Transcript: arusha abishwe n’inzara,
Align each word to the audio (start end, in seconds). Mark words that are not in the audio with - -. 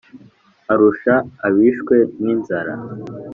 arusha 0.71 1.13
abishwe 1.47 1.95
n’inzara, 2.21 2.73